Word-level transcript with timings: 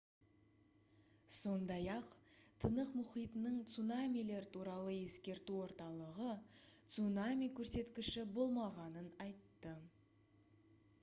сондай-ақ 1.39 2.13
тынық 2.63 2.93
мұхитының 3.01 3.59
цунамилер 3.73 4.49
туралы 4.55 4.95
ескерту 5.03 5.59
орталығы 5.67 6.31
цунами 6.95 7.51
көрсеткіші 7.61 8.27
болмағанын 8.41 9.13
айтты 9.29 9.79